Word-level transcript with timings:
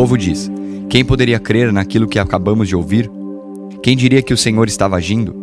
povo 0.00 0.16
diz: 0.16 0.50
Quem 0.88 1.04
poderia 1.04 1.38
crer 1.38 1.70
naquilo 1.70 2.08
que 2.08 2.18
acabamos 2.18 2.66
de 2.66 2.74
ouvir? 2.74 3.10
Quem 3.82 3.94
diria 3.94 4.22
que 4.22 4.32
o 4.32 4.36
Senhor 4.36 4.66
estava 4.66 4.96
agindo? 4.96 5.36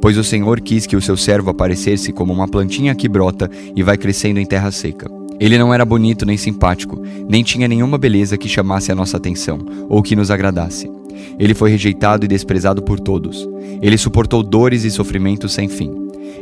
Pois 0.00 0.18
o 0.18 0.24
Senhor 0.24 0.60
quis 0.60 0.84
que 0.84 0.96
o 0.96 1.00
seu 1.00 1.16
servo 1.16 1.50
aparecesse 1.50 2.12
como 2.12 2.32
uma 2.32 2.48
plantinha 2.48 2.92
que 2.92 3.08
brota 3.08 3.48
e 3.76 3.84
vai 3.84 3.96
crescendo 3.96 4.40
em 4.40 4.44
terra 4.44 4.72
seca. 4.72 5.08
Ele 5.38 5.56
não 5.56 5.72
era 5.72 5.84
bonito 5.84 6.26
nem 6.26 6.36
simpático, 6.36 7.00
nem 7.28 7.44
tinha 7.44 7.68
nenhuma 7.68 7.96
beleza 7.96 8.36
que 8.36 8.48
chamasse 8.48 8.90
a 8.90 8.96
nossa 8.96 9.16
atenção 9.16 9.60
ou 9.88 10.02
que 10.02 10.16
nos 10.16 10.28
agradasse. 10.28 10.90
Ele 11.38 11.54
foi 11.54 11.70
rejeitado 11.70 12.24
e 12.24 12.28
desprezado 12.28 12.82
por 12.82 12.98
todos. 12.98 13.48
Ele 13.80 13.96
suportou 13.96 14.42
dores 14.42 14.82
e 14.82 14.90
sofrimentos 14.90 15.52
sem 15.52 15.68
fim. 15.68 15.94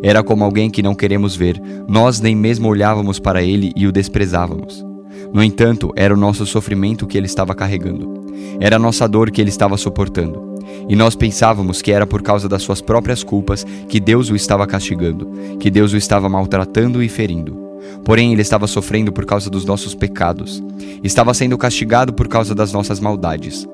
Era 0.03 0.23
como 0.23 0.43
alguém 0.43 0.71
que 0.71 0.83
não 0.83 0.95
queremos 0.95 1.37
ver, 1.37 1.61
nós 1.87 2.19
nem 2.19 2.35
mesmo 2.35 2.67
olhávamos 2.67 3.19
para 3.19 3.43
ele 3.43 3.73
e 3.77 3.87
o 3.87 3.93
desprezávamos. 3.93 4.88
No 5.33 5.43
entanto, 5.43 5.93
era 5.97 6.13
o 6.13 6.17
nosso 6.17 6.47
sofrimento 6.47 7.07
que 7.07 7.19
ele 7.19 7.27
estava 7.27 7.55
carregando. 7.55 8.27
Era 8.61 8.77
a 8.77 8.79
nossa 8.79 9.07
dor 9.07 9.31
que 9.31 9.41
ele 9.41 9.51
estava 9.51 9.77
suportando. 9.77 10.57
E 10.89 10.97
nós 10.97 11.15
pensávamos 11.15 11.83
que 11.83 11.93
era 11.93 12.07
por 12.07 12.23
causa 12.23 12.49
das 12.49 12.63
suas 12.63 12.81
próprias 12.81 13.23
culpas 13.23 13.65
que 13.89 14.01
Deus 14.01 14.31
o 14.31 14.37
estava 14.37 14.67
castigando, 14.67 15.31
que 15.59 15.71
Deus 15.71 15.93
o 15.93 15.97
estava 15.97 16.29
maltratando 16.29 17.03
e 17.03 17.09
ferindo. 17.09 17.69
Porém, 18.05 18.33
ele 18.33 18.43
estava 18.43 18.67
sofrendo 18.67 19.13
por 19.13 19.25
causa 19.25 19.51
dos 19.51 19.65
nossos 19.65 19.95
pecados, 19.95 20.63
estava 21.03 21.33
sendo 21.35 21.57
castigado 21.59 22.13
por 22.13 22.29
causa 22.29 22.55
das 22.55 22.73
nossas 22.73 23.01
maldades. 23.01 23.67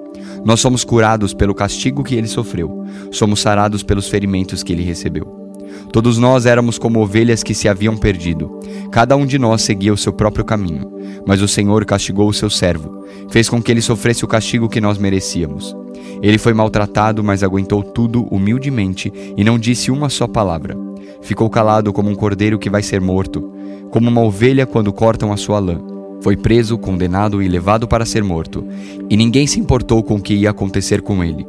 Nós 0.44 0.60
somos 0.60 0.84
curados 0.84 1.32
pelo 1.32 1.54
castigo 1.54 2.04
que 2.04 2.14
ele 2.14 2.28
sofreu, 2.28 2.84
somos 3.10 3.40
sarados 3.40 3.82
pelos 3.82 4.08
ferimentos 4.08 4.62
que 4.62 4.72
ele 4.72 4.82
recebeu. 4.82 5.43
Todos 5.92 6.18
nós 6.18 6.46
éramos 6.46 6.78
como 6.78 7.00
ovelhas 7.00 7.42
que 7.42 7.54
se 7.54 7.68
haviam 7.68 7.96
perdido. 7.96 8.58
Cada 8.90 9.16
um 9.16 9.24
de 9.26 9.38
nós 9.38 9.62
seguia 9.62 9.92
o 9.92 9.96
seu 9.96 10.12
próprio 10.12 10.44
caminho. 10.44 10.92
Mas 11.26 11.40
o 11.40 11.48
Senhor 11.48 11.84
castigou 11.84 12.28
o 12.28 12.34
seu 12.34 12.50
servo, 12.50 13.04
fez 13.30 13.48
com 13.48 13.62
que 13.62 13.70
ele 13.70 13.80
sofresse 13.80 14.24
o 14.24 14.28
castigo 14.28 14.68
que 14.68 14.80
nós 14.80 14.98
merecíamos. 14.98 15.74
Ele 16.22 16.38
foi 16.38 16.52
maltratado, 16.52 17.22
mas 17.22 17.42
aguentou 17.42 17.82
tudo 17.82 18.24
humildemente 18.30 19.12
e 19.36 19.44
não 19.44 19.58
disse 19.58 19.90
uma 19.90 20.08
só 20.08 20.26
palavra. 20.26 20.76
Ficou 21.22 21.48
calado 21.48 21.92
como 21.92 22.10
um 22.10 22.14
cordeiro 22.14 22.58
que 22.58 22.70
vai 22.70 22.82
ser 22.82 23.00
morto, 23.00 23.52
como 23.90 24.10
uma 24.10 24.22
ovelha 24.22 24.66
quando 24.66 24.92
cortam 24.92 25.32
a 25.32 25.36
sua 25.36 25.58
lã. 25.58 25.80
Foi 26.20 26.36
preso, 26.36 26.78
condenado 26.78 27.42
e 27.42 27.48
levado 27.48 27.86
para 27.86 28.06
ser 28.06 28.22
morto, 28.24 28.66
e 29.10 29.16
ninguém 29.16 29.46
se 29.46 29.60
importou 29.60 30.02
com 30.02 30.16
o 30.16 30.20
que 30.20 30.34
ia 30.34 30.50
acontecer 30.50 31.02
com 31.02 31.22
ele. 31.22 31.46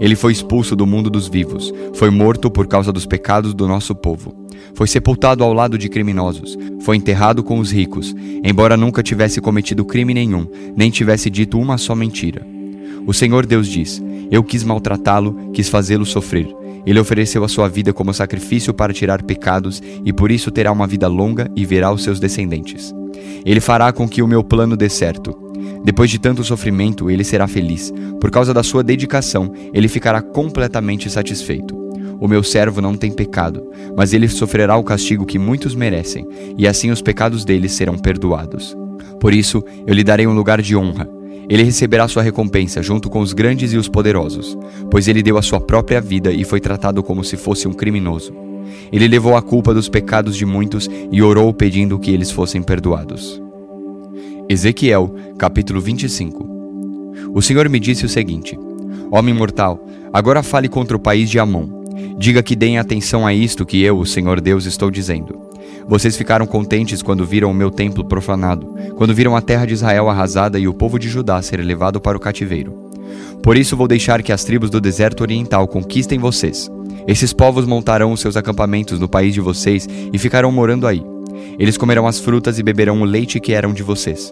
Ele 0.00 0.14
foi 0.14 0.32
expulso 0.32 0.76
do 0.76 0.86
mundo 0.86 1.10
dos 1.10 1.28
vivos, 1.28 1.72
foi 1.94 2.10
morto 2.10 2.50
por 2.50 2.66
causa 2.66 2.92
dos 2.92 3.06
pecados 3.06 3.52
do 3.54 3.66
nosso 3.66 3.94
povo. 3.94 4.34
Foi 4.74 4.86
sepultado 4.86 5.42
ao 5.42 5.52
lado 5.52 5.76
de 5.76 5.88
criminosos, 5.88 6.56
foi 6.80 6.96
enterrado 6.96 7.42
com 7.42 7.58
os 7.58 7.72
ricos, 7.72 8.14
embora 8.44 8.76
nunca 8.76 9.02
tivesse 9.02 9.40
cometido 9.40 9.84
crime 9.84 10.14
nenhum, 10.14 10.46
nem 10.76 10.90
tivesse 10.90 11.28
dito 11.28 11.58
uma 11.58 11.78
só 11.78 11.94
mentira. 11.94 12.46
O 13.06 13.12
Senhor 13.12 13.46
Deus 13.46 13.66
diz: 13.66 14.02
Eu 14.30 14.44
quis 14.44 14.62
maltratá-lo, 14.62 15.50
quis 15.52 15.68
fazê-lo 15.68 16.04
sofrer. 16.04 16.48
Ele 16.86 17.00
ofereceu 17.00 17.44
a 17.44 17.48
sua 17.48 17.68
vida 17.68 17.92
como 17.92 18.14
sacrifício 18.14 18.72
para 18.72 18.92
tirar 18.92 19.22
pecados, 19.22 19.82
e 20.04 20.12
por 20.12 20.30
isso 20.30 20.50
terá 20.50 20.70
uma 20.72 20.86
vida 20.86 21.08
longa 21.08 21.50
e 21.56 21.64
verá 21.64 21.92
os 21.92 22.02
seus 22.02 22.20
descendentes. 22.20 22.94
Ele 23.44 23.60
fará 23.60 23.92
com 23.92 24.08
que 24.08 24.22
o 24.22 24.28
meu 24.28 24.42
plano 24.42 24.76
dê 24.76 24.88
certo. 24.88 25.36
Depois 25.84 26.10
de 26.10 26.18
tanto 26.18 26.44
sofrimento, 26.44 27.10
ele 27.10 27.24
será 27.24 27.46
feliz. 27.46 27.92
Por 28.20 28.30
causa 28.30 28.52
da 28.52 28.62
sua 28.62 28.82
dedicação, 28.82 29.52
ele 29.72 29.88
ficará 29.88 30.20
completamente 30.20 31.08
satisfeito. 31.08 31.76
O 32.20 32.26
meu 32.26 32.42
servo 32.42 32.80
não 32.80 32.96
tem 32.96 33.12
pecado, 33.12 33.62
mas 33.96 34.12
ele 34.12 34.28
sofrerá 34.28 34.76
o 34.76 34.82
castigo 34.82 35.24
que 35.24 35.38
muitos 35.38 35.74
merecem, 35.74 36.26
e 36.56 36.66
assim 36.66 36.90
os 36.90 37.00
pecados 37.00 37.44
deles 37.44 37.72
serão 37.72 37.96
perdoados. 37.96 38.76
Por 39.20 39.32
isso, 39.32 39.62
eu 39.86 39.94
lhe 39.94 40.02
darei 40.02 40.26
um 40.26 40.34
lugar 40.34 40.60
de 40.60 40.76
honra. 40.76 41.08
Ele 41.48 41.62
receberá 41.62 42.06
sua 42.08 42.22
recompensa 42.22 42.82
junto 42.82 43.08
com 43.08 43.20
os 43.20 43.32
grandes 43.32 43.72
e 43.72 43.78
os 43.78 43.88
poderosos, 43.88 44.58
pois 44.90 45.08
ele 45.08 45.22
deu 45.22 45.38
a 45.38 45.42
sua 45.42 45.60
própria 45.60 46.00
vida 46.00 46.30
e 46.30 46.44
foi 46.44 46.60
tratado 46.60 47.02
como 47.02 47.24
se 47.24 47.36
fosse 47.36 47.66
um 47.66 47.72
criminoso. 47.72 48.47
Ele 48.92 49.08
levou 49.08 49.36
a 49.36 49.42
culpa 49.42 49.74
dos 49.74 49.88
pecados 49.88 50.36
de 50.36 50.46
muitos 50.46 50.88
e 51.10 51.22
orou 51.22 51.52
pedindo 51.52 51.98
que 51.98 52.10
eles 52.10 52.30
fossem 52.30 52.62
perdoados. 52.62 53.40
Ezequiel, 54.48 55.14
capítulo 55.38 55.80
25 55.80 56.48
O 57.34 57.42
Senhor 57.42 57.68
me 57.68 57.78
disse 57.78 58.06
o 58.06 58.08
seguinte: 58.08 58.58
Homem 59.10 59.34
mortal, 59.34 59.86
agora 60.12 60.42
fale 60.42 60.68
contra 60.68 60.96
o 60.96 61.00
país 61.00 61.28
de 61.28 61.38
Amon. 61.38 61.78
Diga 62.18 62.42
que 62.42 62.56
deem 62.56 62.78
atenção 62.78 63.26
a 63.26 63.34
isto 63.34 63.66
que 63.66 63.82
eu, 63.82 63.98
o 63.98 64.06
Senhor 64.06 64.40
Deus, 64.40 64.64
estou 64.64 64.90
dizendo. 64.90 65.48
Vocês 65.86 66.16
ficaram 66.16 66.46
contentes 66.46 67.02
quando 67.02 67.24
viram 67.24 67.50
o 67.50 67.54
meu 67.54 67.70
templo 67.70 68.04
profanado, 68.04 68.74
quando 68.96 69.14
viram 69.14 69.34
a 69.34 69.40
terra 69.40 69.66
de 69.66 69.74
Israel 69.74 70.08
arrasada 70.08 70.58
e 70.58 70.68
o 70.68 70.74
povo 70.74 70.98
de 70.98 71.08
Judá 71.08 71.40
ser 71.40 71.60
levado 71.60 72.00
para 72.00 72.16
o 72.16 72.20
cativeiro. 72.20 72.72
Por 73.42 73.56
isso 73.56 73.76
vou 73.76 73.88
deixar 73.88 74.22
que 74.22 74.32
as 74.32 74.44
tribos 74.44 74.68
do 74.68 74.80
deserto 74.80 75.22
oriental 75.22 75.66
conquistem 75.66 76.18
vocês. 76.18 76.70
Esses 77.08 77.32
povos 77.32 77.64
montarão 77.64 78.12
os 78.12 78.20
seus 78.20 78.36
acampamentos 78.36 79.00
no 79.00 79.08
país 79.08 79.32
de 79.32 79.40
vocês 79.40 79.88
e 80.12 80.18
ficarão 80.18 80.52
morando 80.52 80.86
aí. 80.86 81.02
Eles 81.58 81.78
comerão 81.78 82.06
as 82.06 82.20
frutas 82.20 82.58
e 82.58 82.62
beberão 82.62 83.00
o 83.00 83.04
leite 83.06 83.40
que 83.40 83.54
eram 83.54 83.72
de 83.72 83.82
vocês. 83.82 84.30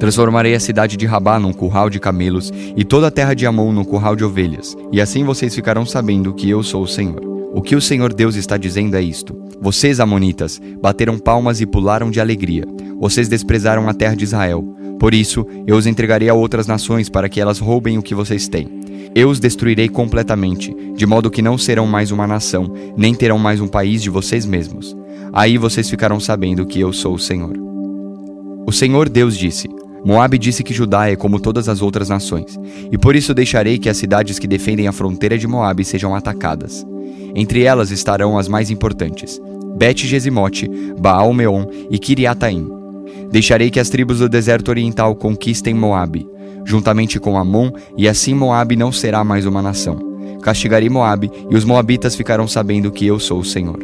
Transformarei 0.00 0.56
a 0.56 0.60
cidade 0.60 0.96
de 0.96 1.06
Rabá 1.06 1.38
num 1.38 1.52
curral 1.52 1.88
de 1.88 2.00
camelos 2.00 2.52
e 2.76 2.82
toda 2.82 3.06
a 3.06 3.10
terra 3.12 3.32
de 3.34 3.46
Amon 3.46 3.70
num 3.70 3.84
curral 3.84 4.16
de 4.16 4.24
ovelhas, 4.24 4.76
e 4.90 5.00
assim 5.00 5.22
vocês 5.22 5.54
ficarão 5.54 5.86
sabendo 5.86 6.34
que 6.34 6.50
eu 6.50 6.64
sou 6.64 6.82
o 6.82 6.88
Senhor. 6.88 7.20
O 7.54 7.62
que 7.62 7.76
o 7.76 7.80
Senhor 7.80 8.12
Deus 8.12 8.34
está 8.34 8.56
dizendo 8.56 8.96
é 8.96 9.02
isto: 9.02 9.32
Vocês, 9.60 10.00
Amonitas, 10.00 10.60
bateram 10.80 11.16
palmas 11.16 11.60
e 11.60 11.66
pularam 11.66 12.10
de 12.10 12.18
alegria. 12.18 12.64
Vocês 12.98 13.28
desprezaram 13.28 13.88
a 13.88 13.94
terra 13.94 14.16
de 14.16 14.24
Israel. 14.24 14.64
Por 14.98 15.14
isso, 15.14 15.46
eu 15.66 15.76
os 15.76 15.86
entregarei 15.86 16.28
a 16.28 16.34
outras 16.34 16.66
nações 16.66 17.08
para 17.08 17.28
que 17.28 17.40
elas 17.40 17.58
roubem 17.58 17.98
o 17.98 18.02
que 18.02 18.14
vocês 18.14 18.48
têm. 18.48 18.68
Eu 19.14 19.28
os 19.28 19.38
destruirei 19.38 19.88
completamente, 19.88 20.74
de 20.96 21.04
modo 21.04 21.30
que 21.30 21.42
não 21.42 21.58
serão 21.58 21.86
mais 21.86 22.10
uma 22.10 22.26
nação, 22.26 22.72
nem 22.96 23.14
terão 23.14 23.38
mais 23.38 23.60
um 23.60 23.68
país 23.68 24.02
de 24.02 24.08
vocês 24.08 24.46
mesmos. 24.46 24.96
Aí 25.32 25.58
vocês 25.58 25.88
ficarão 25.90 26.18
sabendo 26.18 26.64
que 26.64 26.80
eu 26.80 26.92
sou 26.92 27.14
o 27.14 27.18
Senhor. 27.18 27.52
O 28.66 28.72
Senhor 28.72 29.08
Deus 29.08 29.36
disse: 29.36 29.68
Moabe 30.04 30.38
disse 30.38 30.62
que 30.62 30.74
Judá 30.74 31.08
é 31.08 31.16
como 31.16 31.38
todas 31.38 31.68
as 31.68 31.82
outras 31.82 32.08
nações, 32.08 32.58
e 32.90 32.98
por 32.98 33.14
isso 33.14 33.34
deixarei 33.34 33.78
que 33.78 33.88
as 33.88 33.96
cidades 33.96 34.38
que 34.38 34.48
defendem 34.48 34.88
a 34.88 34.92
fronteira 34.92 35.38
de 35.38 35.46
Moabe 35.46 35.84
sejam 35.84 36.14
atacadas. 36.14 36.84
Entre 37.34 37.62
elas 37.62 37.90
estarão 37.90 38.38
as 38.38 38.48
mais 38.48 38.70
importantes: 38.70 39.40
Bet-Gesimote, 39.76 40.68
Baal-Meon 40.98 41.66
e 41.90 41.98
Kiriataim. 41.98 42.81
Deixarei 43.32 43.70
que 43.70 43.80
as 43.80 43.88
tribos 43.88 44.18
do 44.18 44.28
deserto 44.28 44.68
oriental 44.68 45.16
conquistem 45.16 45.72
Moabe, 45.72 46.28
juntamente 46.66 47.18
com 47.18 47.38
Amon, 47.38 47.70
e 47.96 48.06
assim 48.06 48.34
Moabe 48.34 48.76
não 48.76 48.92
será 48.92 49.24
mais 49.24 49.46
uma 49.46 49.62
nação. 49.62 49.98
Castigarei 50.42 50.90
Moabe, 50.90 51.30
e 51.50 51.56
os 51.56 51.64
moabitas 51.64 52.14
ficarão 52.14 52.46
sabendo 52.46 52.92
que 52.92 53.06
eu 53.06 53.18
sou 53.18 53.40
o 53.40 53.44
Senhor. 53.44 53.78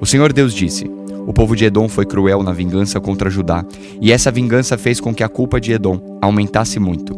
O 0.00 0.06
Senhor 0.06 0.32
Deus 0.32 0.54
disse: 0.54 0.90
o 1.26 1.32
povo 1.32 1.54
de 1.54 1.66
Edom 1.66 1.88
foi 1.88 2.04
cruel 2.04 2.42
na 2.42 2.52
vingança 2.52 2.98
contra 2.98 3.30
Judá, 3.30 3.64
e 4.00 4.10
essa 4.10 4.30
vingança 4.30 4.78
fez 4.78 5.00
com 5.00 5.14
que 5.14 5.22
a 5.22 5.28
culpa 5.28 5.60
de 5.60 5.72
Edom 5.72 6.18
aumentasse 6.20 6.80
muito. 6.80 7.14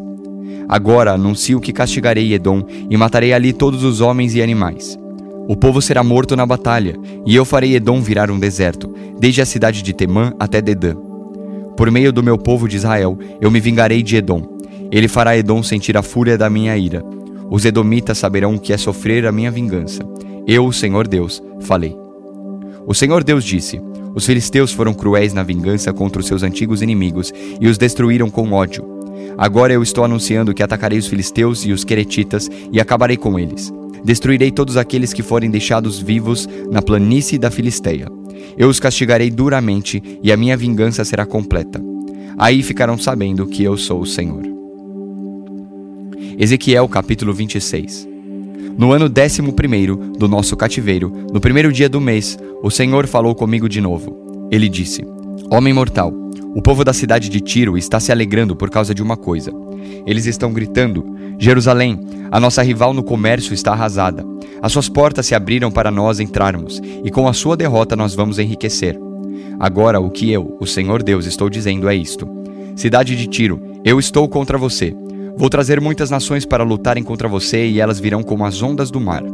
Agora 0.68 1.12
anuncio 1.12 1.60
que 1.60 1.72
castigarei 1.72 2.32
Edom 2.34 2.64
e 2.90 2.96
matarei 2.96 3.32
ali 3.32 3.52
todos 3.52 3.84
os 3.84 4.00
homens 4.00 4.34
e 4.34 4.42
animais. 4.42 4.98
O 5.46 5.54
povo 5.56 5.80
será 5.80 6.02
morto 6.02 6.34
na 6.36 6.44
batalha, 6.44 6.96
e 7.24 7.36
eu 7.36 7.44
farei 7.44 7.76
Edom 7.76 8.00
virar 8.00 8.30
um 8.30 8.38
deserto, 8.38 8.92
desde 9.18 9.40
a 9.40 9.46
cidade 9.46 9.82
de 9.82 9.92
Temã 9.92 10.32
até 10.38 10.60
Dedã. 10.60 11.13
Por 11.76 11.90
meio 11.90 12.12
do 12.12 12.22
meu 12.22 12.38
povo 12.38 12.68
de 12.68 12.76
Israel, 12.76 13.18
eu 13.40 13.50
me 13.50 13.60
vingarei 13.60 14.02
de 14.02 14.16
Edom. 14.16 14.42
Ele 14.90 15.08
fará 15.08 15.36
Edom 15.36 15.62
sentir 15.62 15.96
a 15.96 16.02
fúria 16.02 16.38
da 16.38 16.48
minha 16.48 16.76
ira. 16.76 17.02
Os 17.50 17.64
edomitas 17.64 18.18
saberão 18.18 18.54
o 18.54 18.60
que 18.60 18.72
é 18.72 18.76
sofrer 18.76 19.26
a 19.26 19.32
minha 19.32 19.50
vingança. 19.50 20.02
Eu, 20.46 20.66
o 20.66 20.72
Senhor 20.72 21.08
Deus, 21.08 21.42
falei. 21.60 21.96
O 22.86 22.94
Senhor 22.94 23.24
Deus 23.24 23.44
disse: 23.44 23.80
os 24.14 24.26
filisteus 24.26 24.72
foram 24.72 24.94
cruéis 24.94 25.32
na 25.32 25.42
vingança 25.42 25.92
contra 25.92 26.20
os 26.20 26.26
seus 26.26 26.42
antigos 26.42 26.80
inimigos 26.80 27.32
e 27.60 27.66
os 27.66 27.76
destruíram 27.76 28.30
com 28.30 28.52
ódio. 28.52 28.84
Agora 29.36 29.72
eu 29.72 29.82
estou 29.82 30.04
anunciando 30.04 30.54
que 30.54 30.62
atacarei 30.62 30.98
os 30.98 31.08
filisteus 31.08 31.64
e 31.64 31.72
os 31.72 31.82
queretitas 31.82 32.48
e 32.70 32.80
acabarei 32.80 33.16
com 33.16 33.38
eles. 33.38 33.72
Destruirei 34.04 34.50
todos 34.50 34.76
aqueles 34.76 35.12
que 35.12 35.22
forem 35.22 35.50
deixados 35.50 35.98
vivos 35.98 36.48
na 36.70 36.82
planície 36.82 37.38
da 37.38 37.50
Filisteia. 37.50 38.06
Eu 38.56 38.68
os 38.68 38.78
castigarei 38.78 39.30
duramente 39.30 40.02
e 40.22 40.30
a 40.30 40.36
minha 40.36 40.56
vingança 40.56 41.04
será 41.04 41.24
completa. 41.24 41.80
Aí 42.36 42.62
ficarão 42.62 42.98
sabendo 42.98 43.46
que 43.46 43.62
eu 43.64 43.76
sou 43.76 44.00
o 44.00 44.06
Senhor. 44.06 44.42
Ezequiel 46.38 46.88
capítulo 46.88 47.32
26 47.32 48.14
no 48.76 48.90
ano 48.90 49.08
décimo 49.08 49.52
primeiro 49.52 49.96
do 50.18 50.26
nosso 50.26 50.56
cativeiro, 50.56 51.12
no 51.32 51.40
primeiro 51.40 51.72
dia 51.72 51.88
do 51.88 52.00
mês, 52.00 52.36
o 52.60 52.70
Senhor 52.70 53.06
falou 53.06 53.32
comigo 53.32 53.68
de 53.68 53.80
novo. 53.80 54.48
Ele 54.50 54.68
disse: 54.68 55.06
Homem 55.48 55.72
mortal, 55.72 56.12
o 56.54 56.62
povo 56.62 56.84
da 56.84 56.92
cidade 56.92 57.28
de 57.28 57.40
Tiro 57.40 57.76
está 57.76 57.98
se 57.98 58.12
alegrando 58.12 58.54
por 58.54 58.70
causa 58.70 58.94
de 58.94 59.02
uma 59.02 59.16
coisa. 59.16 59.50
Eles 60.06 60.24
estão 60.24 60.52
gritando: 60.52 61.04
Jerusalém, 61.36 61.98
a 62.30 62.38
nossa 62.38 62.62
rival 62.62 62.94
no 62.94 63.02
comércio 63.02 63.52
está 63.52 63.72
arrasada. 63.72 64.24
As 64.62 64.70
suas 64.70 64.88
portas 64.88 65.26
se 65.26 65.34
abriram 65.34 65.70
para 65.70 65.90
nós 65.90 66.20
entrarmos, 66.20 66.80
e 67.04 67.10
com 67.10 67.26
a 67.26 67.32
sua 67.32 67.56
derrota 67.56 67.96
nós 67.96 68.14
vamos 68.14 68.38
enriquecer. 68.38 68.96
Agora, 69.58 70.00
o 70.00 70.10
que 70.10 70.30
eu, 70.30 70.56
o 70.60 70.66
Senhor 70.66 71.02
Deus, 71.02 71.26
estou 71.26 71.50
dizendo 71.50 71.88
é 71.88 71.96
isto: 71.96 72.28
Cidade 72.76 73.16
de 73.16 73.26
Tiro, 73.26 73.60
Eu 73.84 73.98
estou 73.98 74.28
contra 74.28 74.56
você. 74.56 74.94
Vou 75.36 75.50
trazer 75.50 75.80
muitas 75.80 76.10
nações 76.10 76.46
para 76.46 76.62
lutarem 76.62 77.02
contra 77.02 77.26
você 77.26 77.66
e 77.66 77.80
elas 77.80 77.98
virão 77.98 78.22
como 78.22 78.44
as 78.44 78.62
ondas 78.62 78.92
do 78.92 79.00
mar. 79.00 79.24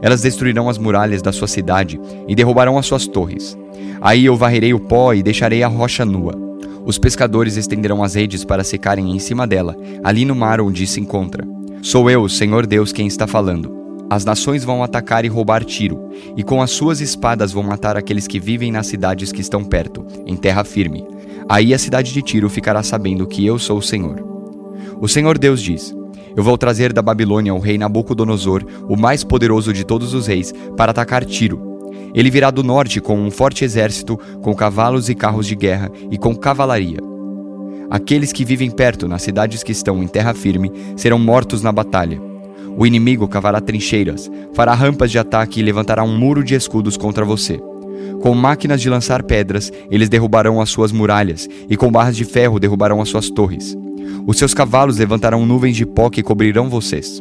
Elas 0.00 0.22
destruirão 0.22 0.68
as 0.68 0.78
muralhas 0.78 1.20
da 1.20 1.32
sua 1.32 1.48
cidade 1.48 2.00
e 2.28 2.34
derrubarão 2.36 2.78
as 2.78 2.86
suas 2.86 3.08
torres. 3.08 3.58
Aí 4.00 4.24
eu 4.24 4.36
varrerei 4.36 4.72
o 4.72 4.78
pó 4.78 5.12
e 5.12 5.24
deixarei 5.24 5.64
a 5.64 5.68
rocha 5.68 6.04
nua. 6.04 6.49
Os 6.84 6.98
pescadores 6.98 7.56
estenderão 7.56 8.02
as 8.02 8.14
redes 8.14 8.44
para 8.44 8.64
secarem 8.64 9.14
em 9.14 9.18
cima 9.18 9.46
dela, 9.46 9.76
ali 10.02 10.24
no 10.24 10.34
mar 10.34 10.60
onde 10.60 10.86
se 10.86 11.00
encontra. 11.00 11.46
Sou 11.82 12.10
eu, 12.10 12.28
Senhor 12.28 12.66
Deus, 12.66 12.92
quem 12.92 13.06
está 13.06 13.26
falando. 13.26 13.78
As 14.10 14.24
nações 14.24 14.64
vão 14.64 14.82
atacar 14.82 15.24
e 15.24 15.28
roubar 15.28 15.64
Tiro, 15.64 16.10
e 16.36 16.42
com 16.42 16.60
as 16.60 16.72
suas 16.72 17.00
espadas 17.00 17.52
vão 17.52 17.62
matar 17.62 17.96
aqueles 17.96 18.26
que 18.26 18.40
vivem 18.40 18.72
nas 18.72 18.86
cidades 18.86 19.30
que 19.30 19.40
estão 19.40 19.62
perto, 19.62 20.04
em 20.26 20.36
terra 20.36 20.64
firme. 20.64 21.06
Aí 21.48 21.72
a 21.72 21.78
cidade 21.78 22.12
de 22.12 22.22
Tiro 22.22 22.50
ficará 22.50 22.82
sabendo 22.82 23.26
que 23.26 23.46
eu 23.46 23.58
sou 23.58 23.78
o 23.78 23.82
Senhor. 23.82 24.20
O 25.00 25.06
Senhor 25.06 25.38
Deus 25.38 25.62
diz: 25.62 25.94
Eu 26.36 26.42
vou 26.42 26.58
trazer 26.58 26.92
da 26.92 27.02
Babilônia 27.02 27.54
o 27.54 27.60
rei 27.60 27.78
Nabucodonosor, 27.78 28.64
o 28.88 28.96
mais 28.96 29.22
poderoso 29.22 29.72
de 29.72 29.84
todos 29.84 30.12
os 30.12 30.26
reis, 30.26 30.52
para 30.76 30.90
atacar 30.90 31.24
Tiro. 31.24 31.69
Ele 32.14 32.30
virá 32.30 32.50
do 32.50 32.62
norte 32.62 33.00
com 33.00 33.16
um 33.16 33.30
forte 33.30 33.64
exército, 33.64 34.18
com 34.42 34.54
cavalos 34.54 35.08
e 35.08 35.14
carros 35.14 35.46
de 35.46 35.54
guerra 35.54 35.90
e 36.10 36.18
com 36.18 36.34
cavalaria. 36.34 36.98
Aqueles 37.90 38.32
que 38.32 38.44
vivem 38.44 38.70
perto, 38.70 39.08
nas 39.08 39.22
cidades 39.22 39.62
que 39.62 39.72
estão 39.72 40.02
em 40.02 40.06
terra 40.06 40.32
firme, 40.32 40.70
serão 40.96 41.18
mortos 41.18 41.62
na 41.62 41.72
batalha. 41.72 42.20
O 42.76 42.86
inimigo 42.86 43.26
cavará 43.26 43.60
trincheiras, 43.60 44.30
fará 44.54 44.74
rampas 44.74 45.10
de 45.10 45.18
ataque 45.18 45.58
e 45.58 45.62
levantará 45.62 46.04
um 46.04 46.16
muro 46.16 46.44
de 46.44 46.54
escudos 46.54 46.96
contra 46.96 47.24
você. 47.24 47.60
Com 48.22 48.34
máquinas 48.34 48.80
de 48.80 48.88
lançar 48.88 49.22
pedras, 49.22 49.72
eles 49.90 50.08
derrubarão 50.08 50.60
as 50.60 50.70
suas 50.70 50.92
muralhas, 50.92 51.48
e 51.68 51.76
com 51.76 51.90
barras 51.90 52.16
de 52.16 52.24
ferro 52.24 52.60
derrubarão 52.60 53.00
as 53.00 53.08
suas 53.08 53.28
torres. 53.28 53.76
Os 54.26 54.38
seus 54.38 54.54
cavalos 54.54 54.98
levantarão 54.98 55.44
nuvens 55.44 55.76
de 55.76 55.86
pó 55.86 56.08
que 56.10 56.22
cobrirão 56.22 56.68
vocês. 56.68 57.20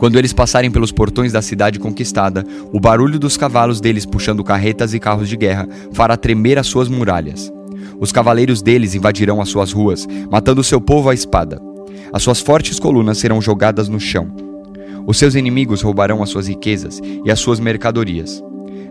Quando 0.00 0.18
eles 0.18 0.32
passarem 0.32 0.70
pelos 0.70 0.90
portões 0.90 1.30
da 1.30 1.42
cidade 1.42 1.78
conquistada, 1.78 2.42
o 2.72 2.80
barulho 2.80 3.18
dos 3.18 3.36
cavalos 3.36 3.82
deles 3.82 4.06
puxando 4.06 4.42
carretas 4.42 4.94
e 4.94 4.98
carros 4.98 5.28
de 5.28 5.36
guerra 5.36 5.68
fará 5.92 6.16
tremer 6.16 6.58
as 6.58 6.66
suas 6.66 6.88
muralhas. 6.88 7.52
Os 8.00 8.10
cavaleiros 8.10 8.62
deles 8.62 8.94
invadirão 8.94 9.42
as 9.42 9.50
suas 9.50 9.72
ruas, 9.72 10.08
matando 10.30 10.64
seu 10.64 10.80
povo 10.80 11.10
à 11.10 11.14
espada. 11.14 11.60
As 12.14 12.22
suas 12.22 12.40
fortes 12.40 12.78
colunas 12.78 13.18
serão 13.18 13.42
jogadas 13.42 13.90
no 13.90 14.00
chão. 14.00 14.28
Os 15.06 15.18
seus 15.18 15.34
inimigos 15.34 15.82
roubarão 15.82 16.22
as 16.22 16.30
suas 16.30 16.48
riquezas 16.48 16.98
e 17.22 17.30
as 17.30 17.38
suas 17.38 17.60
mercadorias. 17.60 18.42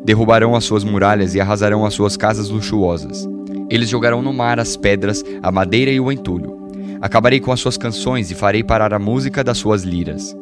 Derrubarão 0.06 0.56
as 0.56 0.63
suas 0.63 0.83
muralhas 0.83 1.33
e 1.33 1.41
arrasarão 1.41 1.88
as 1.88 1.95
suas 1.95 2.15
casas 2.15 2.50
luxuosas. 2.50 3.27
Eles 3.67 3.89
jogarão 3.89 4.21
no 4.21 4.31
mar 4.31 4.59
as 4.59 4.77
pedras, 4.77 5.23
a 5.41 5.51
madeira 5.51 5.89
e 5.89 6.00
o 6.00 6.11
entulho. 6.11 6.69
Acabarei 7.01 7.39
com 7.39 7.51
as 7.51 7.59
suas 7.59 7.77
canções 7.77 8.29
e 8.29 8.35
farei 8.35 8.63
parar 8.63 8.94
a 8.94 9.00
música 9.00 9.44
das 9.44 9.57
suas 9.57 9.81
liras. 9.81 10.35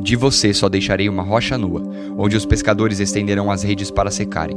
De 0.00 0.16
você 0.16 0.54
só 0.54 0.68
deixarei 0.68 1.08
uma 1.08 1.22
rocha 1.22 1.58
nua, 1.58 1.82
onde 2.16 2.36
os 2.36 2.46
pescadores 2.46 3.00
estenderão 3.00 3.50
as 3.50 3.62
redes 3.62 3.90
para 3.90 4.10
secarem. 4.10 4.56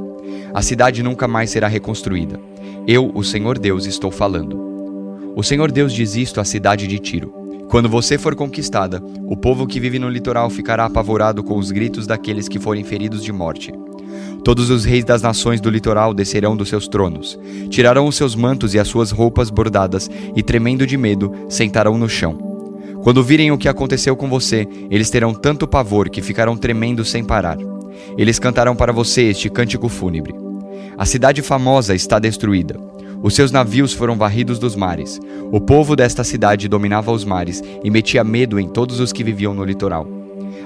A 0.54 0.62
cidade 0.62 1.04
nunca 1.04 1.28
mais 1.28 1.50
será 1.50 1.68
reconstruída. 1.68 2.40
Eu, 2.88 3.12
o 3.14 3.24
Senhor 3.24 3.60
Deus, 3.60 3.86
estou 3.86 4.10
falando. 4.10 4.58
O 5.36 5.44
Senhor 5.44 5.72
Deus 5.72 5.92
diz 5.92 6.16
isto 6.16 6.40
à 6.40 6.46
cidade 6.46 6.88
de 6.88 6.98
Tiro. 7.00 7.34
Quando 7.70 7.90
você 7.90 8.18
for 8.18 8.36
conquistada, 8.36 9.04
o 9.28 9.36
povo 9.36 9.66
que 9.66 9.80
vive 9.80 10.00
no 10.00 10.08
litoral 10.08 10.50
ficará 10.50 10.86
apavorado 10.86 11.44
com 11.44 11.58
os 11.58 11.72
gritos 11.72 12.06
daqueles 12.06 12.48
que 12.48 12.60
forem 12.60 12.84
feridos 12.84 13.24
de 13.24 13.32
morte. 13.32 13.74
Todos 14.44 14.70
os 14.70 14.86
reis 14.86 15.04
das 15.04 15.22
nações 15.22 15.60
do 15.60 15.70
litoral 15.70 16.14
descerão 16.14 16.56
dos 16.56 16.70
seus 16.70 16.88
tronos, 16.88 17.40
tirarão 17.70 18.06
os 18.06 18.16
seus 18.16 18.36
mantos 18.36 18.74
e 18.74 18.80
as 18.80 18.88
suas 18.88 19.10
roupas 19.10 19.50
bordadas 19.50 20.10
e, 20.36 20.44
tremendo 20.44 20.86
de 20.86 20.98
medo, 20.98 21.34
sentarão 21.50 21.98
no 21.98 22.08
chão. 22.08 22.53
Quando 23.04 23.22
virem 23.22 23.52
o 23.52 23.58
que 23.58 23.68
aconteceu 23.68 24.16
com 24.16 24.30
você, 24.30 24.66
eles 24.90 25.10
terão 25.10 25.34
tanto 25.34 25.68
pavor 25.68 26.10
que 26.10 26.22
ficarão 26.22 26.56
tremendo 26.56 27.04
sem 27.04 27.22
parar. 27.22 27.58
Eles 28.18 28.40
cantarão 28.40 28.78
para 28.78 28.94
você 28.94 29.24
este 29.24 29.50
cântico 29.50 29.90
fúnebre. 29.90 30.34
A 30.98 31.06
cidade 31.06 31.42
famosa 31.42 31.94
está 31.94 32.18
destruída. 32.18 32.80
Os 33.22 33.34
seus 33.36 33.52
navios 33.52 33.92
foram 33.92 34.18
varridos 34.18 34.58
dos 34.58 34.74
mares. 34.74 35.20
O 35.52 35.60
povo 35.60 35.98
desta 35.98 36.24
cidade 36.24 36.70
dominava 36.70 37.12
os 37.12 37.26
mares 37.26 37.62
e 37.84 37.92
metia 37.92 38.24
medo 38.24 38.58
em 38.58 38.70
todos 38.70 39.02
os 39.02 39.12
que 39.12 39.24
viviam 39.24 39.54
no 39.54 39.66
litoral. 39.66 40.08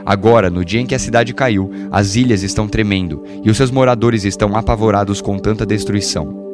Agora, 0.06 0.50
no 0.50 0.64
dia 0.64 0.80
em 0.80 0.86
que 0.86 0.96
a 0.96 1.00
cidade 1.00 1.34
caiu, 1.34 1.72
as 1.92 2.16
ilhas 2.16 2.44
estão 2.44 2.68
tremendo 2.68 3.24
e 3.44 3.50
os 3.50 3.58
seus 3.58 3.72
moradores 3.72 4.26
estão 4.26 4.56
apavorados 4.56 5.22
com 5.22 5.40
tanta 5.40 5.66
destruição. 5.66 6.48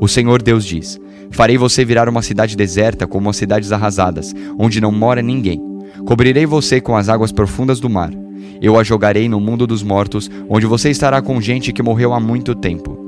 O 0.00 0.08
Senhor 0.08 0.42
Deus 0.42 0.64
diz: 0.64 0.98
Farei 1.30 1.58
você 1.58 1.84
virar 1.84 2.08
uma 2.08 2.22
cidade 2.22 2.56
deserta 2.56 3.06
como 3.06 3.28
as 3.28 3.36
cidades 3.36 3.72
arrasadas, 3.72 4.34
onde 4.58 4.80
não 4.80 4.92
mora 4.92 5.22
ninguém. 5.22 5.60
Cobrirei 6.06 6.46
você 6.46 6.80
com 6.80 6.96
as 6.96 7.08
águas 7.08 7.32
profundas 7.32 7.80
do 7.80 7.90
mar. 7.90 8.10
Eu 8.60 8.78
a 8.78 8.82
jogarei 8.82 9.28
no 9.28 9.40
mundo 9.40 9.66
dos 9.66 9.82
mortos, 9.82 10.30
onde 10.48 10.66
você 10.66 10.90
estará 10.90 11.20
com 11.20 11.40
gente 11.40 11.72
que 11.72 11.82
morreu 11.82 12.12
há 12.12 12.20
muito 12.20 12.54
tempo. 12.54 13.06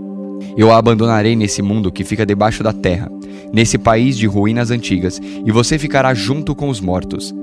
Eu 0.57 0.73
a 0.73 0.77
abandonarei 0.77 1.37
nesse 1.37 1.63
mundo 1.63 1.93
que 1.93 2.05
fica 2.05 2.27
debaixo 2.27 2.63
da 2.63 2.73
terra, 2.73 3.11
nesse 3.53 3.79
país 3.79 4.17
de 4.17 4.27
ruínas 4.27 4.71
antigas, 4.71 5.21
e 5.45 5.51
você 5.51 5.79
ficará 5.79 6.13
junto 6.15 6.55
com 6.55 6.69
os 6.69 6.81
mortos. 6.81 7.35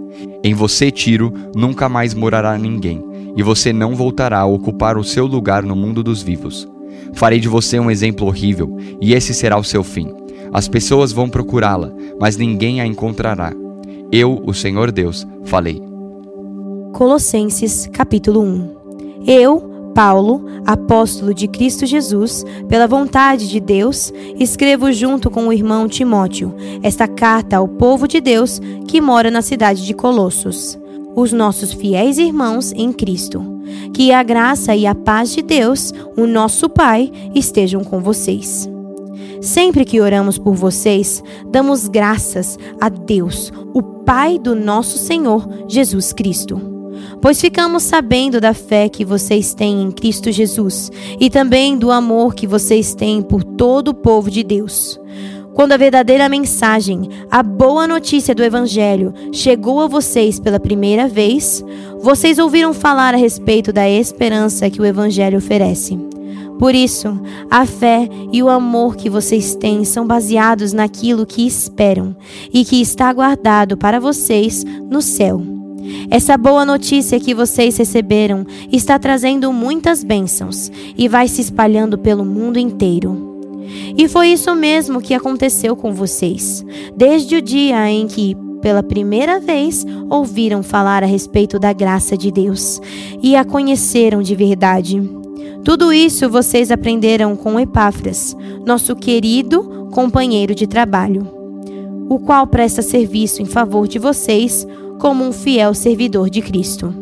Em 0.44 0.54
você, 0.54 0.92
Tiro, 0.92 1.34
nunca 1.56 1.90
mais 1.90 2.14
morará 2.14 2.58
ninguém, 2.58 3.04
e 3.36 3.44
você 3.44 3.74
não 3.74 3.96
voltará 3.96 4.40
a 4.40 4.46
ocupar 4.46 4.98
o 4.98 5.04
seu 5.04 5.26
lugar 5.26 5.64
no 5.64 5.76
mundo 5.76 6.04
dos 6.04 6.22
vivos. 6.22 6.68
Farei 7.14 7.40
de 7.40 7.48
você 7.48 7.80
um 7.80 7.90
exemplo 7.90 8.28
horrível, 8.28 8.78
e 9.02 9.14
esse 9.14 9.34
será 9.34 9.58
o 9.58 9.64
seu 9.64 9.84
fim. 9.84 10.25
As 10.54 10.68
pessoas 10.68 11.12
vão 11.12 11.30
procurá-la, 11.30 11.92
mas 12.20 12.38
ninguém 12.38 12.82
a 12.82 12.88
encontrará. 12.88 13.54
Eu, 14.12 14.42
o 14.46 14.54
Senhor 14.54 14.92
Deus, 14.92 15.26
falei. 15.44 15.82
Colossenses 16.94 17.90
capítulo 17.92 18.42
1 18.42 18.76
Eu, 19.28 19.92
Paulo, 19.94 20.46
apóstolo 20.66 21.34
de 21.34 21.48
Cristo 21.48 21.86
Jesus, 21.86 22.44
pela 22.70 22.88
vontade 22.88 23.50
de 23.50 23.60
Deus, 23.60 24.14
escrevo 24.40 24.92
junto 24.92 25.30
com 25.30 25.48
o 25.48 25.54
irmão 25.54 25.88
Timóteo 25.88 26.54
esta 26.84 27.08
carta 27.08 27.58
ao 27.58 27.68
povo 27.68 28.08
de 28.08 28.22
Deus 28.22 28.62
que 28.88 29.02
mora 29.02 29.32
na 29.32 29.42
cidade 29.42 29.86
de 29.86 29.94
Colossos, 29.94 30.78
os 31.16 31.32
nossos 31.32 31.74
fiéis 31.74 32.18
irmãos 32.18 32.72
em 32.74 32.92
Cristo. 32.92 33.44
Que 33.94 34.12
a 34.12 34.22
graça 34.22 34.76
e 34.76 34.86
a 34.86 34.94
paz 34.94 35.34
de 35.34 35.42
Deus, 35.42 35.94
o 36.16 36.28
nosso 36.28 36.70
Pai, 36.70 37.12
estejam 37.34 37.84
com 37.84 38.00
vocês. 38.00 38.70
Sempre 39.42 39.86
que 39.86 40.02
oramos 40.02 40.38
por 40.38 40.56
vocês, 40.56 41.24
damos 41.50 41.88
graças 41.88 42.58
a 42.80 42.90
Deus, 42.90 43.52
o 43.74 43.82
Pai 43.82 44.38
do 44.38 44.56
nosso 44.56 44.98
Senhor 44.98 45.48
Jesus 45.68 46.14
Cristo. 46.14 46.62
Pois 47.22 47.42
ficamos 47.42 47.84
sabendo 47.84 48.40
da 48.40 48.54
fé 48.54 48.88
que 48.88 49.04
vocês 49.04 49.54
têm 49.54 49.82
em 49.82 49.92
Cristo 49.92 50.32
Jesus 50.32 50.92
e 51.20 51.30
também 51.30 51.78
do 51.78 51.92
amor 51.92 52.36
que 52.36 52.48
vocês 52.48 52.94
têm 52.94 53.22
por 53.22 53.44
todo 53.44 53.90
o 53.90 53.94
povo 53.94 54.30
de 54.30 54.44
Deus. 54.44 55.00
Quando 55.54 55.72
a 55.72 55.78
verdadeira 55.78 56.28
mensagem, 56.28 57.10
a 57.32 57.42
boa 57.42 57.88
notícia 57.88 58.36
do 58.36 58.44
Evangelho, 58.44 59.14
chegou 59.32 59.80
a 59.80 59.88
vocês 59.88 60.38
pela 60.38 60.60
primeira 60.60 61.08
vez, 61.08 61.64
vocês 62.00 62.38
ouviram 62.38 62.74
falar 62.74 63.14
a 63.14 63.18
respeito 63.18 63.72
da 63.72 63.90
esperança 63.90 64.70
que 64.70 64.82
o 64.82 64.86
Evangelho 64.86 65.38
oferece. 65.38 65.98
Por 66.58 66.74
isso, 66.74 67.20
a 67.50 67.66
fé 67.66 68.08
e 68.32 68.42
o 68.42 68.50
amor 68.50 68.96
que 68.96 69.10
vocês 69.10 69.56
têm 69.56 69.84
são 69.84 70.08
baseados 70.08 70.72
naquilo 70.72 71.26
que 71.26 71.46
esperam 71.46 72.16
e 72.54 72.64
que 72.64 72.82
está 72.82 73.12
guardado 73.12 73.78
para 73.78 74.00
vocês 74.00 74.64
no 74.90 75.02
céu. 75.02 75.42
Essa 76.10 76.38
boa 76.38 76.66
notícia 76.66 77.20
que 77.20 77.34
vocês 77.34 77.78
receberam 77.78 78.46
está 78.72 78.98
trazendo 78.98 79.52
muitas 79.54 80.04
bênçãos 80.04 80.72
e 80.98 81.08
vai 81.08 81.28
se 81.28 81.42
espalhando 81.42 81.98
pelo 81.98 82.26
mundo 82.26 82.58
inteiro. 82.58 83.36
E 83.98 84.08
foi 84.08 84.30
isso 84.30 84.54
mesmo 84.56 85.02
que 85.02 85.14
aconteceu 85.14 85.76
com 85.76 85.94
vocês, 85.94 86.64
desde 86.96 87.36
o 87.36 87.42
dia 87.42 87.90
em 87.90 88.08
que, 88.08 88.36
pela 88.62 88.82
primeira 88.82 89.40
vez, 89.40 89.86
ouviram 90.10 90.64
falar 90.64 91.04
a 91.04 91.08
respeito 91.08 91.60
da 91.60 91.74
graça 91.74 92.18
de 92.18 92.32
Deus 92.32 92.82
e 93.22 93.36
a 93.36 93.44
conheceram 93.44 94.22
de 94.22 94.36
verdade. 94.36 95.02
Tudo 95.64 95.92
isso 95.92 96.30
vocês 96.30 96.72
aprenderam 96.72 97.36
com 97.36 97.60
Epáfras, 97.60 98.36
nosso 98.66 98.96
querido 98.96 99.90
companheiro 99.92 100.54
de 100.54 100.68
trabalho, 100.68 101.28
o 102.10 102.20
qual 102.20 102.46
presta 102.46 102.82
serviço 102.82 103.42
em 103.42 103.46
favor 103.46 103.88
de 103.88 103.98
vocês 103.98 104.68
como 105.00 105.24
um 105.24 105.32
fiel 105.32 105.74
servidor 105.74 106.30
de 106.30 106.42
Cristo. 106.42 106.94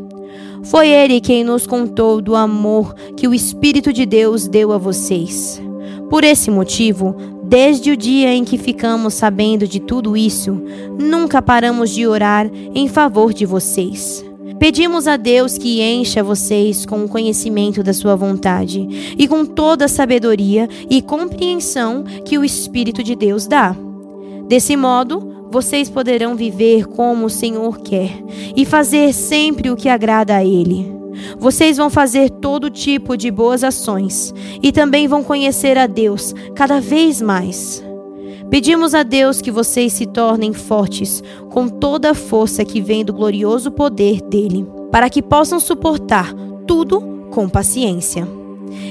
Foi 0.64 0.88
ele 0.88 1.20
quem 1.20 1.44
nos 1.44 1.68
contou 1.68 2.22
do 2.22 2.36
amor 2.36 2.94
que 3.18 3.28
o 3.28 3.34
Espírito 3.34 3.92
de 3.92 4.06
Deus 4.06 4.48
deu 4.48 4.72
a 4.72 4.78
vocês. 4.78 5.62
Por 6.10 6.24
esse 6.24 6.50
motivo, 6.50 7.16
desde 7.44 7.92
o 7.92 7.98
dia 7.98 8.34
em 8.34 8.46
que 8.46 8.58
ficamos 8.58 9.14
sabendo 9.14 9.68
de 9.68 9.80
tudo 9.80 10.16
isso, 10.16 10.62
nunca 10.98 11.42
paramos 11.42 11.90
de 11.90 12.08
orar 12.08 12.50
em 12.74 12.88
favor 12.88 13.34
de 13.34 13.46
vocês. 13.46 14.24
Pedimos 14.64 15.10
a 15.10 15.18
Deus 15.18 15.58
que 15.58 15.82
encha 15.82 16.24
vocês 16.24 16.86
com 16.86 17.04
o 17.04 17.10
conhecimento 17.10 17.84
da 17.84 17.92
sua 17.92 18.16
vontade 18.16 19.14
e 19.20 19.28
com 19.28 19.46
toda 19.46 19.84
a 19.84 19.90
sabedoria 19.90 20.70
e 20.90 21.02
compreensão 21.02 22.06
que 22.24 22.38
o 22.38 22.46
Espírito 22.46 23.04
de 23.04 23.14
Deus 23.14 23.46
dá. 23.46 23.76
Desse 24.48 24.78
modo, 24.78 25.50
vocês 25.52 25.90
poderão 25.90 26.34
viver 26.34 26.88
como 26.88 27.26
o 27.26 27.30
Senhor 27.30 27.82
quer 27.82 28.12
e 28.56 28.64
fazer 28.64 29.14
sempre 29.14 29.70
o 29.70 29.76
que 29.76 29.90
agrada 29.90 30.38
a 30.38 30.46
Ele. 30.46 30.90
Vocês 31.38 31.76
vão 31.76 31.90
fazer 31.90 32.30
todo 32.30 32.70
tipo 32.70 33.18
de 33.18 33.30
boas 33.30 33.66
ações 33.66 34.34
e 34.62 34.72
também 34.72 35.10
vão 35.10 35.26
conhecer 35.26 35.78
a 35.78 35.88
Deus 35.88 36.34
cada 36.56 36.80
vez 36.80 37.22
mais. 37.22 37.83
Pedimos 38.54 38.94
a 38.94 39.02
Deus 39.02 39.42
que 39.42 39.50
vocês 39.50 39.94
se 39.94 40.06
tornem 40.06 40.54
fortes 40.54 41.24
com 41.50 41.68
toda 41.68 42.12
a 42.12 42.14
força 42.14 42.64
que 42.64 42.80
vem 42.80 43.04
do 43.04 43.12
glorioso 43.12 43.72
poder 43.72 44.22
dele, 44.22 44.64
para 44.92 45.10
que 45.10 45.24
possam 45.24 45.60
suportar 45.60 46.32
tudo 46.68 47.02
com 47.32 47.50
paciência. 47.50 48.28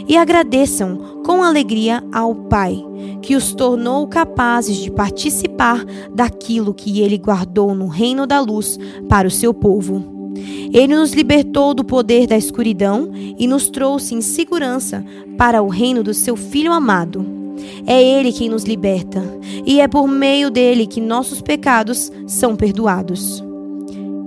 E 0.09 0.17
agradeçam 0.17 1.23
com 1.25 1.45
alegria 1.45 2.03
ao 2.13 2.35
Pai, 2.35 2.85
que 3.23 3.37
os 3.37 3.55
tornou 3.55 4.09
capazes 4.09 4.79
de 4.79 4.91
participar 4.91 5.85
daquilo 6.13 6.75
que 6.75 7.01
ele 7.01 7.17
guardou 7.17 7.73
no 7.73 7.87
reino 7.87 8.27
da 8.27 8.41
luz 8.41 8.81
para 9.09 9.29
o 9.29 9.31
seu 9.31 9.55
povo. 9.55 10.33
Ele 10.73 10.97
nos 10.97 11.13
libertou 11.13 11.73
do 11.73 11.85
poder 11.85 12.27
da 12.27 12.37
escuridão 12.37 13.13
e 13.15 13.47
nos 13.47 13.71
trouxe 13.71 14.13
em 14.17 14.23
segurança 14.23 15.05
para 15.39 15.63
o 15.63 15.69
reino 15.69 16.03
do 16.03 16.13
seu 16.13 16.35
Filho 16.35 16.73
amado. 16.73 17.42
É 17.87 18.03
Ele 18.03 18.33
quem 18.33 18.49
nos 18.49 18.65
liberta, 18.65 19.23
e 19.67 19.81
é 19.81 19.89
por 19.89 20.07
meio 20.07 20.51
dele 20.51 20.87
que 20.87 21.01
nossos 21.01 21.41
pecados 21.41 22.11
são 22.27 22.57
perdoados. 22.57 23.43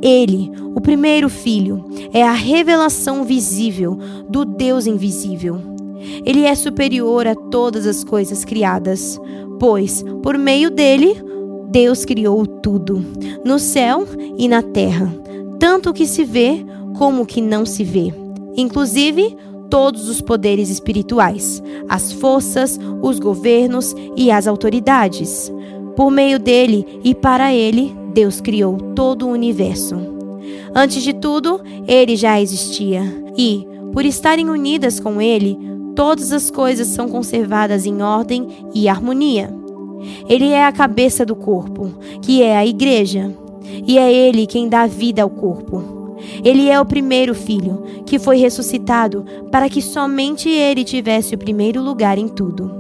Ele, 0.02 0.52
o 0.76 0.82
primeiro 0.82 1.30
filho, 1.30 1.86
é 2.14 2.24
a 2.24 2.34
revelação 2.34 3.24
visível 3.24 3.98
do 4.30 4.46
Deus 4.46 4.86
invisível. 4.86 5.60
Ele 6.26 6.44
é 6.44 6.54
superior 6.54 7.26
a 7.26 7.34
todas 7.34 7.88
as 7.88 8.04
coisas 8.04 8.46
criadas, 8.46 9.20
pois, 9.60 10.04
por 10.22 10.38
meio 10.38 10.70
dele, 10.70 11.16
Deus 11.70 12.06
criou 12.06 12.46
tudo, 12.46 13.04
no 13.44 13.58
céu 13.58 14.06
e 14.38 14.48
na 14.48 14.62
terra 14.62 15.26
tanto 15.60 15.90
o 15.90 15.94
que 15.94 16.06
se 16.06 16.24
vê 16.24 16.66
como 16.98 17.24
o 17.24 17.26
que 17.26 17.42
não 17.42 17.66
se 17.66 17.84
vê, 17.84 18.14
inclusive 18.56 19.36
todos 19.70 20.10
os 20.10 20.22
poderes 20.22 20.70
espirituais, 20.70 21.62
as 21.90 22.12
forças, 22.12 22.80
os 23.02 23.20
governos 23.20 23.96
e 24.16 24.32
as 24.32 24.48
autoridades. 24.48 25.52
Por 25.96 26.12
meio 26.12 26.40
dele 26.40 27.00
e 27.04 27.14
para 27.16 27.54
ele, 27.54 27.96
Deus 28.14 28.42
criou 28.42 28.78
todo 28.96 29.28
o 29.28 29.32
universo. 29.32 29.96
Antes 30.74 31.04
de 31.04 31.14
tudo, 31.14 31.62
ele 31.88 32.16
já 32.16 32.40
existia, 32.42 33.02
e, 33.38 33.66
por 33.94 34.06
estarem 34.06 34.50
unidas 34.50 35.00
com 35.00 35.22
ele, 35.22 35.58
todas 35.96 36.32
as 36.32 36.52
coisas 36.52 36.88
são 36.88 37.08
conservadas 37.08 37.86
em 37.86 38.02
ordem 38.02 38.48
e 38.74 38.90
harmonia. 38.90 39.54
Ele 40.28 40.50
é 40.50 40.66
a 40.66 40.72
cabeça 40.72 41.26
do 41.26 41.36
corpo, 41.36 41.94
que 42.22 42.44
é 42.44 42.58
a 42.58 42.66
igreja 42.66 43.34
e 43.88 43.98
é 43.98 44.12
Ele 44.12 44.46
quem 44.46 44.70
dá 44.70 44.86
vida 44.86 45.24
ao 45.24 45.30
corpo. 45.30 45.95
Ele 46.44 46.70
é 46.70 46.80
o 46.80 46.86
primeiro 46.86 47.34
filho, 47.34 47.84
que 48.06 48.20
foi 48.20 48.38
ressuscitado 48.38 49.26
para 49.52 49.70
que 49.70 49.82
somente 49.82 50.50
ele 50.50 50.84
tivesse 50.84 51.36
o 51.36 51.38
primeiro 51.38 51.82
lugar 51.82 52.18
em 52.18 52.28
tudo. 52.28 52.72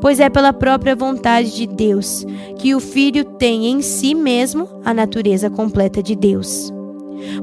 Pois 0.00 0.20
é 0.20 0.28
pela 0.28 0.52
própria 0.52 0.94
vontade 0.94 1.54
de 1.54 1.66
Deus 1.66 2.26
que 2.58 2.74
o 2.74 2.80
filho 2.80 3.24
tem 3.24 3.66
em 3.66 3.80
si 3.80 4.14
mesmo 4.14 4.68
a 4.84 4.92
natureza 4.92 5.48
completa 5.48 6.02
de 6.02 6.14
Deus. 6.14 6.72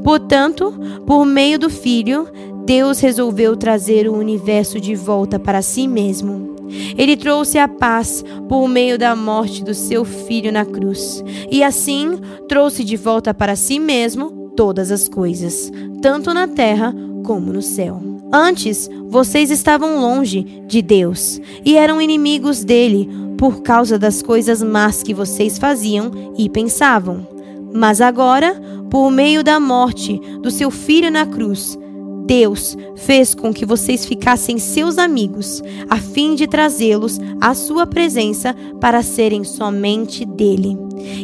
Portanto, 0.04 0.74
por 1.06 1.26
meio 1.26 1.60
do 1.60 1.70
filho, 1.70 2.28
Deus 2.66 3.00
resolveu 3.00 3.56
trazer 3.56 4.08
o 4.08 4.16
universo 4.18 4.80
de 4.80 4.96
volta 4.96 5.40
para 5.40 5.62
si 5.62 5.88
mesmo. 5.88 6.56
Ele 6.98 7.16
trouxe 7.16 7.58
a 7.58 7.68
paz 7.68 8.24
por 8.50 8.68
meio 8.68 8.98
da 8.98 9.16
morte 9.16 9.64
do 9.64 9.74
seu 9.74 10.04
filho 10.04 10.52
na 10.52 10.66
cruz, 10.66 11.24
e 11.50 11.64
assim 11.64 12.20
trouxe 12.50 12.84
de 12.84 12.98
volta 12.98 13.34
para 13.34 13.56
si 13.56 13.80
mesmo 13.80 14.37
todas 14.58 14.92
as 14.92 15.08
coisas, 15.08 15.72
tanto 16.02 16.34
na 16.34 16.48
terra 16.48 16.94
como 17.24 17.54
no 17.54 17.62
céu. 17.62 18.02
Antes, 18.34 18.90
vocês 19.08 19.52
estavam 19.52 20.02
longe 20.02 20.44
de 20.68 20.82
Deus 20.82 21.40
e 21.64 21.78
eram 21.78 22.02
inimigos 22.02 22.64
dele 22.64 23.08
por 23.38 23.62
causa 23.62 23.98
das 24.00 24.22
coisas 24.22 24.62
más 24.62 25.04
que 25.04 25.14
vocês 25.14 25.58
faziam 25.60 26.12
e 26.38 26.50
pensavam. 26.50 27.26
Mas 27.74 28.02
agora, 28.02 28.60
por 28.90 29.12
meio 29.12 29.44
da 29.44 29.60
morte 29.60 30.20
do 30.42 30.50
seu 30.50 30.72
filho 30.72 31.12
na 31.12 31.26
cruz, 31.26 31.78
Deus 32.26 32.76
fez 32.96 33.36
com 33.36 33.54
que 33.54 33.66
vocês 33.66 34.06
ficassem 34.06 34.58
seus 34.58 34.98
amigos, 34.98 35.62
a 35.90 35.98
fim 35.98 36.36
de 36.36 36.48
trazê-los 36.48 37.20
à 37.40 37.54
sua 37.54 37.86
presença 37.86 38.56
para 38.82 39.04
serem 39.04 39.44
somente 39.44 40.26
dele, 40.26 40.78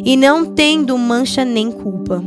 e 0.04 0.16
não 0.16 0.46
tendo 0.46 0.96
mancha 0.96 1.44
nem 1.44 1.70
culpa. 1.70 2.22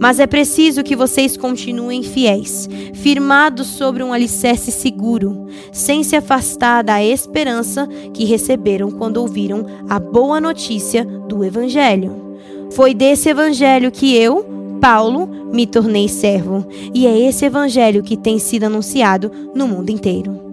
Mas 0.00 0.20
é 0.20 0.26
preciso 0.26 0.82
que 0.82 0.96
vocês 0.96 1.36
continuem 1.36 2.02
fiéis, 2.02 2.68
firmados 2.94 3.66
sobre 3.68 4.02
um 4.02 4.12
alicerce 4.12 4.70
seguro, 4.70 5.46
sem 5.72 6.02
se 6.02 6.16
afastar 6.16 6.82
da 6.82 7.02
esperança 7.02 7.86
que 8.12 8.24
receberam 8.24 8.90
quando 8.90 9.18
ouviram 9.18 9.66
a 9.88 9.98
boa 9.98 10.40
notícia 10.40 11.04
do 11.04 11.44
Evangelho. 11.44 12.38
Foi 12.72 12.92
desse 12.92 13.28
Evangelho 13.28 13.90
que 13.90 14.14
eu, 14.14 14.44
Paulo, 14.80 15.28
me 15.52 15.66
tornei 15.66 16.08
servo, 16.08 16.66
e 16.92 17.06
é 17.06 17.18
esse 17.18 17.44
evangelho 17.46 18.02
que 18.02 18.16
tem 18.16 18.38
sido 18.38 18.64
anunciado 18.64 19.30
no 19.54 19.66
mundo 19.66 19.90
inteiro. 19.90 20.45